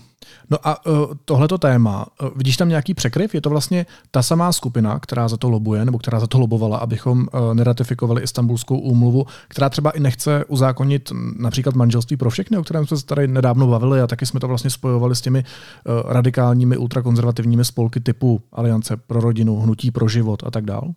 [0.50, 0.92] no a uh,
[1.24, 3.34] tohleto téma, uh, vidíš tam nějaký překryv?
[3.34, 6.78] Je to vlastně ta samá skupina, která za to lobuje, nebo která za to lobovala,
[6.78, 12.62] abychom uh, neratifikovali Istanbulskou úmluvu, která třeba i nechce uzákonit například manželství pro všechny, o
[12.62, 15.44] kterém jsme se tady nedávno bavili a taky jsme to vlastně spojovali s těmi uh,
[16.04, 20.88] radikálními ultrakonzervativními spolky typu Aliance pro rodinu, Hnutí pro život a tak dále?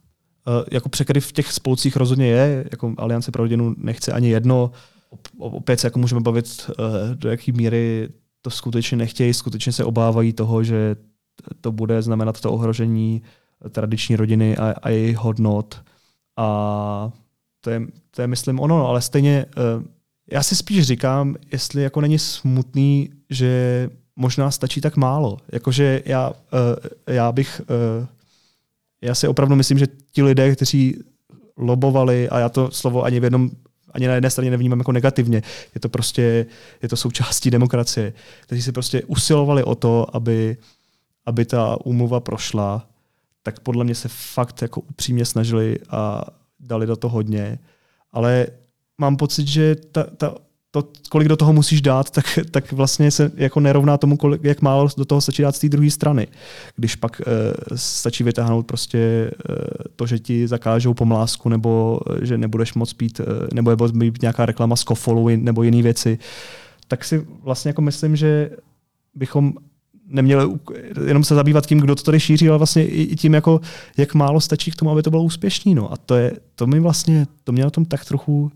[0.48, 4.72] Eh, jako překryv v těch spolcích rozhodně je, jako Aliance pro rodinu nechce ani jedno.
[5.38, 8.10] Opět se jako můžeme bavit, eh, do jaké míry
[8.42, 10.96] to skutečně nechtějí, skutečně se obávají toho, že
[11.62, 13.22] to bude znamenat to ohrožení
[13.70, 15.82] tradiční rodiny a, a jejich hodnot.
[16.38, 17.12] A
[17.62, 19.84] to je, to je, myslím, ono, no, ale stejně eh,
[20.32, 25.38] já si spíš říkám, jestli jako není smutný, že možná stačí tak málo.
[25.52, 26.34] Jakože já,
[27.08, 27.62] já bych
[29.02, 31.00] já si opravdu myslím, že ti lidé, kteří
[31.58, 33.50] lobovali, a já to slovo ani v jednom
[33.96, 35.42] ani na jedné straně nevnímám jako negativně.
[35.76, 36.46] Je to prostě,
[36.82, 40.58] je to součástí demokracie, kteří si prostě usilovali o to, aby,
[41.26, 42.88] aby ta úmluva prošla,
[43.44, 46.26] tak podle mě se fakt jako upřímně snažili a
[46.60, 47.60] dali do toho hodně.
[48.12, 48.48] Ale
[48.98, 50.36] mám pocit, že ta, ta
[50.76, 54.62] to, kolik do toho musíš dát, tak, tak vlastně se jako nerovná tomu, kolik, jak
[54.62, 56.28] málo do toho stačí dát z té druhé strany.
[56.76, 59.56] Když pak uh, stačí vytáhnout prostě uh,
[59.96, 64.22] to, že ti zakážou pomlásku, nebo uh, že nebudeš moc pít, uh, nebo je být
[64.22, 66.20] nějaká reklama z kofolu nebo jiné věci,
[66.88, 68.50] tak si vlastně jako myslím, že
[69.14, 69.54] bychom
[70.08, 70.46] neměli
[71.08, 73.62] jenom se zabývat tím, kdo to tady šíří, ale vlastně i tím, jako,
[73.98, 75.76] jak málo stačí k tomu, aby to bylo úspěšný.
[75.76, 75.94] No.
[75.94, 78.52] A to, je, to mi vlastně, to mě na tom tak trochu,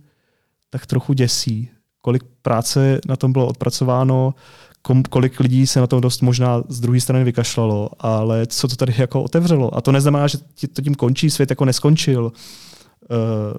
[0.69, 1.69] tak trochu děsí
[2.01, 4.33] kolik práce na tom bylo odpracováno,
[4.81, 8.75] kom, kolik lidí se na to dost možná z druhé strany vykašlalo, ale co to
[8.75, 9.77] tady jako otevřelo.
[9.77, 10.37] A to neznamená, že
[10.73, 12.23] to tím končí, svět jako neskončil.
[12.23, 13.57] Uh,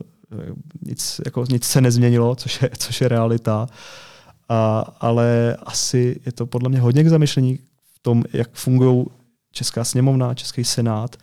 [0.82, 3.66] nic, jako, nic se nezměnilo, což je, což je realita.
[4.48, 7.58] A, ale asi je to podle mě hodně k zamyšlení
[7.94, 9.06] v tom, jak fungují
[9.52, 11.16] Česká sněmovna, Český senát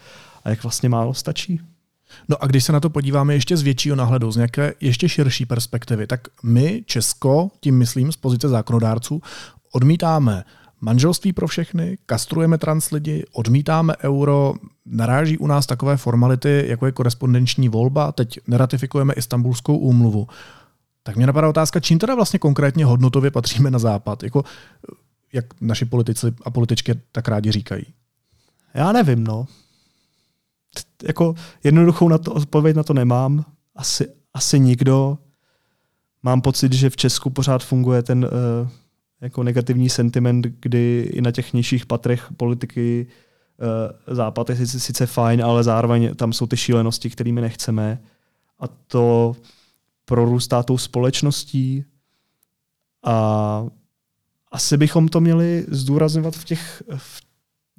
[0.43, 1.61] a jak vlastně málo stačí.
[2.29, 5.45] No a když se na to podíváme ještě z většího náhledu, z nějaké ještě širší
[5.45, 9.21] perspektivy, tak my, Česko, tím myslím z pozice zákonodárců,
[9.71, 10.43] odmítáme
[10.81, 14.53] manželství pro všechny, kastrujeme trans lidi, odmítáme euro,
[14.85, 20.27] naráží u nás takové formality, jako je korespondenční volba, teď neratifikujeme istambulskou úmluvu.
[21.03, 24.23] Tak mě napadá otázka, čím teda vlastně konkrétně hodnotově patříme na západ?
[24.23, 24.43] Jako,
[25.33, 27.85] jak naši politici a političky tak rádi říkají.
[28.73, 29.47] Já nevím, no
[31.03, 33.45] jako jednoduchou na to, odpověď na to nemám.
[33.75, 35.17] Asi, asi nikdo.
[36.23, 38.69] Mám pocit, že v Česku pořád funguje ten uh,
[39.21, 43.07] jako negativní sentiment, kdy i na těch nižších patrech politiky
[44.07, 48.01] uh, západ je sice, sice fajn, ale zároveň tam jsou ty šílenosti, kterými nechceme.
[48.59, 49.35] A to
[50.05, 51.85] prorůstá tou společností
[53.05, 53.65] a
[54.51, 57.26] asi bychom to měli zdůrazňovat v těch, v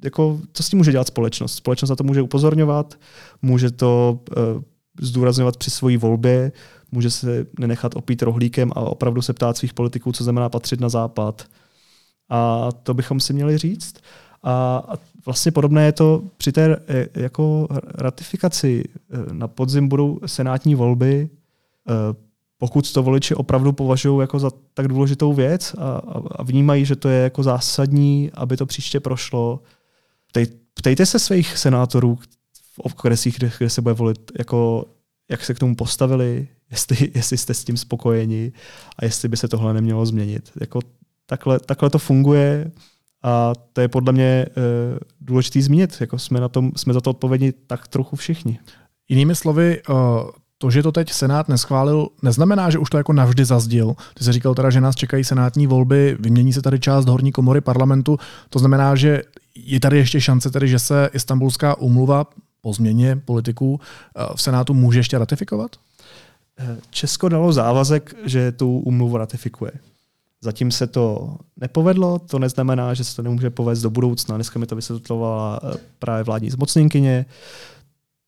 [0.03, 1.55] jako, co s tím může dělat společnost?
[1.55, 2.95] Společnost na to může upozorňovat,
[3.41, 4.63] může to uh,
[5.01, 6.51] zdůrazňovat při své volbě,
[6.91, 10.89] může se nenechat opít rohlíkem a opravdu se ptát svých politiků, co znamená patřit na
[10.89, 11.45] západ.
[12.29, 13.95] A to bychom si měli říct.
[14.43, 14.83] A,
[15.25, 18.83] vlastně podobné je to při té e, jako ratifikaci.
[19.29, 21.29] E, na podzim budou senátní volby.
[22.57, 27.09] Pokud to voliči opravdu považují jako za tak důležitou věc a, a vnímají, že to
[27.09, 29.59] je jako zásadní, aby to příště prošlo,
[30.31, 32.19] Ptej, ptejte se svých senátorů
[32.75, 34.85] v okresích, kde, kde se bude volit, jako,
[35.29, 38.51] jak se k tomu postavili, jestli, jestli jste s tím spokojeni
[38.97, 40.51] a jestli by se tohle nemělo změnit.
[40.61, 40.79] Jako,
[41.25, 42.71] takhle, takhle to funguje
[43.23, 44.47] a to je podle mě e,
[45.21, 45.97] důležitý zmínit.
[45.99, 48.59] Jako jsme, na tom, jsme za to odpovědní tak trochu všichni.
[49.09, 50.29] Jinými slovy, uh
[50.61, 53.95] to, že to teď Senát neschválil, neznamená, že už to jako navždy zazdil.
[54.13, 57.61] Ty jsi říkal teda, že nás čekají senátní volby, vymění se tady část horní komory
[57.61, 58.17] parlamentu.
[58.49, 59.21] To znamená, že
[59.55, 62.25] je tady ještě šance tedy, že se Istanbulská umluva
[62.61, 65.71] po změně politiků eh, v Senátu může ještě ratifikovat?
[66.89, 69.71] Česko dalo závazek, že tu umluvu ratifikuje.
[70.41, 74.35] Zatím se to nepovedlo, to neznamená, že se to nemůže povést do budoucna.
[74.35, 77.25] Dneska mi to vysvětlovala eh, právě vládní zmocněnkyně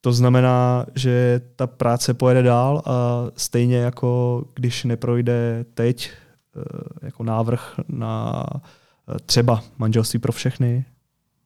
[0.02, 6.62] To znamená, že ta práce pojede dál a stejně jako když neprojde teď eh,
[7.02, 10.86] jako návrh na eh, třeba manželství pro všechny,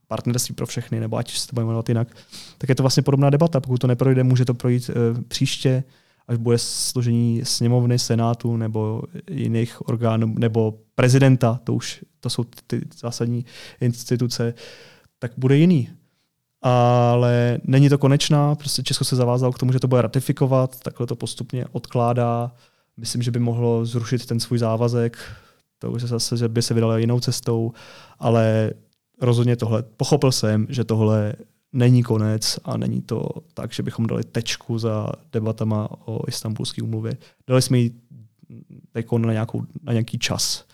[0.08, 2.08] partnerství pro všechny, nebo ať se to bude jmenovat jinak,
[2.58, 3.60] tak je to vlastně podobná debata.
[3.60, 5.84] Pokud to neprojde, může to projít eh, příště,
[6.28, 12.82] až bude složení sněmovny, senátu nebo jiných orgánů, nebo prezidenta, to už to jsou ty
[12.98, 13.46] zásadní
[13.82, 14.54] instituce,
[15.20, 15.90] tak bude jiný
[16.68, 21.08] ale není to konečná, prostě Česko se zavázalo k tomu, že to bude ratifikovat, takhle
[21.08, 22.52] to postupně odkládá.
[22.98, 25.18] Myslím, že by mohlo zrušit ten svůj závazek,
[25.80, 27.72] to už je zase, že by se vydalo jinou cestou,
[28.20, 28.74] ale
[29.22, 31.34] rozhodně tohle, pochopil jsem, že tohle
[31.74, 37.18] není konec a není to tak, že bychom dali tečku za debatama o istambulské úmluvě.
[37.48, 37.92] Dali jsme ji
[39.18, 40.65] na, nějakou, na nějaký čas.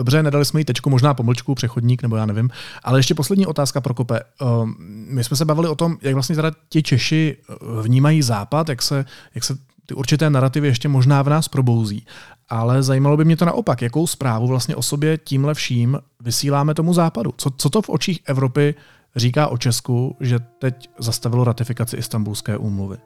[0.00, 2.50] Dobře, nedali jsme jí tečku, možná pomlčku, přechodník, nebo já nevím.
[2.82, 4.20] Ale ještě poslední otázka pro Kope.
[4.20, 4.74] Ehm,
[5.08, 8.82] my jsme se bavili o tom, jak vlastně teda ti Češi eh, vnímají Západ, jak
[8.82, 12.06] se, jak se ty určité narrativy ještě možná v nás probouzí.
[12.48, 16.94] Ale zajímalo by mě to naopak, jakou zprávu vlastně o sobě tímhle vším vysíláme tomu
[16.94, 17.34] západu.
[17.36, 18.74] Co, co to v očích Evropy
[19.16, 22.96] říká o Česku, že teď zastavilo ratifikaci Istanbulské úmluvy?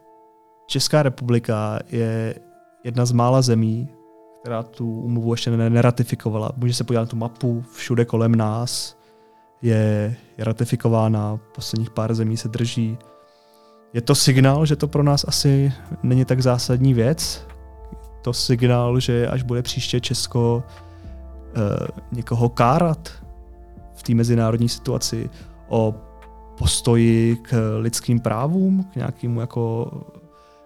[0.67, 2.35] Česká republika je
[2.85, 3.89] jedna z mála zemí,
[4.45, 6.51] která tu umluvu ještě neratifikovala.
[6.57, 8.97] Může se podívat na tu mapu, všude kolem nás
[9.63, 12.99] je, je ratifikována, posledních pár zemí se drží.
[13.93, 17.47] Je to signál, že to pro nás asi není tak zásadní věc.
[17.93, 23.13] Je to signál, že až bude příště Česko eh, někoho kárat
[23.95, 25.31] v té mezinárodní situaci
[25.69, 25.95] o
[26.59, 29.93] postoji k lidským právům, k nějakému jako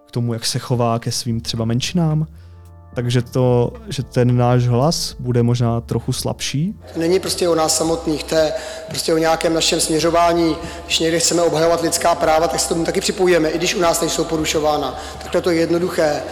[0.07, 2.27] k tomu, jak se chová ke svým třeba menšinám,
[2.95, 6.75] takže to, že ten náš hlas bude možná trochu slabší.
[6.97, 8.53] Není prostě o nás samotných, to je
[8.89, 10.57] prostě o nějakém našem směřování.
[10.85, 14.01] Když někde chceme obhajovat lidská práva, tak se tomu taky připojíme, i když u nás
[14.01, 14.99] nejsou porušována.
[15.23, 16.03] Takhle to je jednoduché.
[16.13, 16.23] E,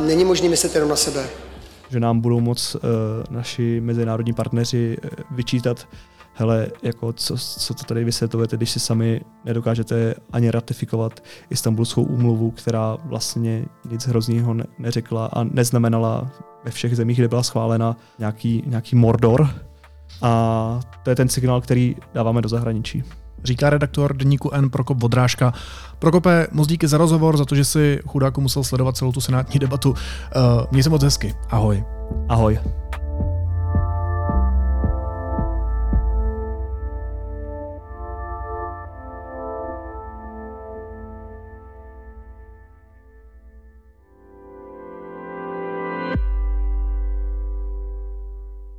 [0.00, 1.26] není možné myslet jenom na sebe.
[1.90, 2.78] Že nám budou moc e,
[3.30, 5.86] naši mezinárodní partneři e, vyčítat
[6.34, 12.50] hele, jako co, co to tady vysvětlujete, když si sami nedokážete ani ratifikovat Istanbulskou úmluvu,
[12.50, 16.30] která vlastně nic hroznýho ne- neřekla a neznamenala
[16.64, 19.48] ve všech zemích, kde byla schválena nějaký, nějaký mordor.
[20.22, 23.04] A to je ten signál, který dáváme do zahraničí.
[23.44, 25.52] Říká redaktor deníku N Prokop Vodrážka.
[25.98, 29.60] Prokope, moc díky za rozhovor, za to, že si chudáku musel sledovat celou tu senátní
[29.60, 29.90] debatu.
[29.90, 29.96] Uh,
[30.70, 31.34] měj se moc hezky.
[31.50, 31.84] Ahoj.
[32.28, 32.79] Ahoj.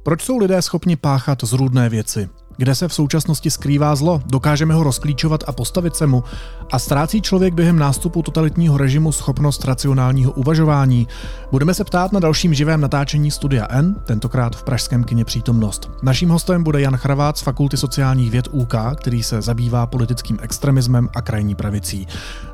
[0.03, 2.29] Proč jsou lidé schopni páchat zrůdné věci?
[2.61, 4.21] Kde se v současnosti skrývá zlo?
[4.25, 6.23] Dokážeme ho rozklíčovat a postavit se mu?
[6.71, 11.07] A ztrácí člověk během nástupu totalitního režimu schopnost racionálního uvažování?
[11.51, 15.89] Budeme se ptát na dalším živém natáčení Studia N, tentokrát v pražském kině Přítomnost.
[16.03, 21.09] Naším hostem bude Jan Chravát z Fakulty sociálních věd UK, který se zabývá politickým extremismem
[21.15, 22.07] a krajní pravicí.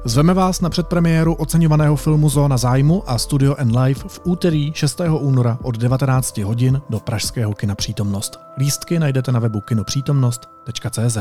[0.06, 5.02] Zveme vás na předpremiéru oceňovaného filmu Zóna zájmu a Studio N Live v úterý 6.
[5.10, 8.40] února od 19 hodin do pražského kina Přítomnost.
[8.58, 11.18] Lístky najdete na webu kino přítomnost.cz.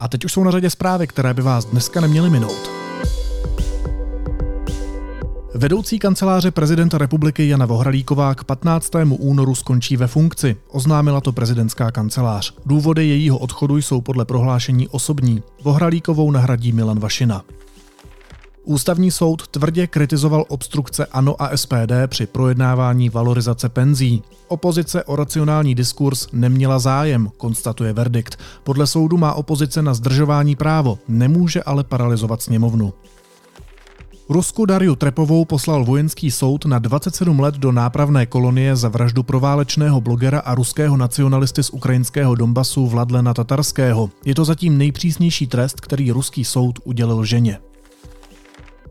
[0.00, 2.70] A teď už jsou na řadě zprávy, které by vás dneska neměly minout.
[5.54, 8.90] Vedoucí kanceláře prezidenta republiky Jana Vohralíková k 15.
[9.18, 12.54] únoru skončí ve funkci, oznámila to prezidentská kancelář.
[12.66, 15.42] Důvody jejího odchodu jsou podle prohlášení osobní.
[15.62, 17.42] Vohralíkovou nahradí Milan Vašina.
[18.68, 24.22] Ústavní soud tvrdě kritizoval obstrukce ANO a SPD při projednávání valorizace penzí.
[24.48, 28.38] Opozice o racionální diskurs neměla zájem, konstatuje verdikt.
[28.64, 32.92] Podle soudu má opozice na zdržování právo, nemůže ale paralizovat sněmovnu.
[34.28, 40.00] Rusku Dariu Trepovou poslal vojenský soud na 27 let do nápravné kolonie za vraždu proválečného
[40.00, 44.10] blogera a ruského nacionalisty z ukrajinského Donbasu Vladlena Tatarského.
[44.24, 47.58] Je to zatím nejpřísnější trest, který ruský soud udělil ženě.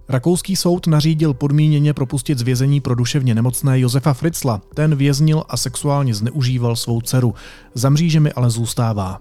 [0.10, 4.62] Rakouský soud nařídil podmíněně propustit z vězení pro duševně nemocné Josefa Fritzla.
[4.74, 7.34] Ten věznil a sexuálně zneužíval svou dceru.
[7.74, 9.20] Za mřížemi ale zůstává.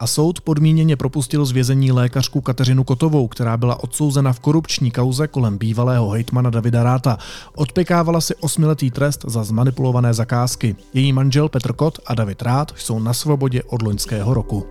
[0.00, 5.28] A soud podmíněně propustil z vězení lékařku Kateřinu Kotovou, která byla odsouzena v korupční kauze
[5.28, 7.18] kolem bývalého hejtmana Davida Ráta.
[7.54, 10.76] Odpekávala si osmiletý trest za zmanipulované zakázky.
[10.94, 14.66] Její manžel Petr Kot a David Rát jsou na svobodě od loňského roku.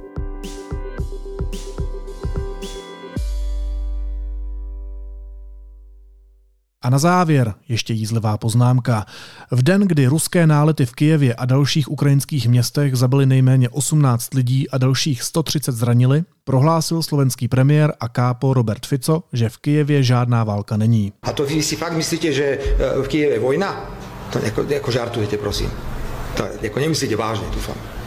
[6.81, 9.05] A na závěr ještě jízlivá poznámka.
[9.51, 14.69] V den, kdy ruské nálety v Kijevě a dalších ukrajinských městech zabili nejméně 18 lidí
[14.69, 20.43] a dalších 130 zranili, prohlásil slovenský premiér a kápo Robert Fico, že v Kijevě žádná
[20.43, 21.13] válka není.
[21.23, 22.57] A to vy si fakt myslíte, že e,
[23.03, 23.91] v Kijevě je vojna?
[24.33, 25.69] To jako, jako žartujete, prosím.
[26.37, 28.00] To jako nemyslíte vážně, doufám.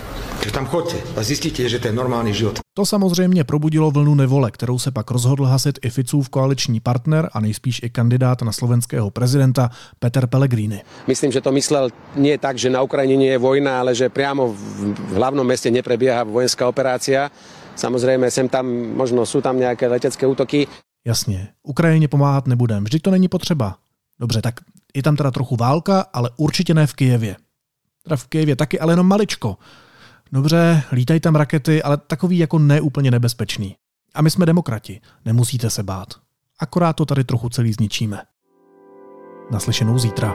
[0.44, 2.60] Takže tam chodte a zjistíte, že to je normální život.
[2.76, 7.40] To samozřejmě probudilo vlnu nevole, kterou se pak rozhodl hasit i Ficův koaliční partner a
[7.40, 10.82] nejspíš i kandidát na slovenského prezidenta Peter Pellegrini.
[11.06, 15.16] Myslím, že to myslel nie tak, že na Ukrajině je vojna, ale že priamo v
[15.16, 17.32] hlavnom meste neprebieha vojenská operácia.
[17.76, 20.66] Samozřejmě sem tam, možno jsou tam nějaké letecké útoky.
[21.06, 23.76] Jasně, Ukrajině pomáhat nebudem, vždyť to není potřeba.
[24.20, 24.54] Dobře, tak
[24.94, 27.36] je tam teda trochu válka, ale určitě ne v Kijevě.
[28.02, 29.56] Teda v Kijevě taky, ale jenom maličko.
[30.32, 33.76] Dobře, lítají tam rakety, ale takový jako neúplně nebezpečný.
[34.14, 36.08] A my jsme demokrati, nemusíte se bát.
[36.60, 38.22] Akorát to tady trochu celý zničíme.
[39.50, 40.34] Naslyšenou zítra.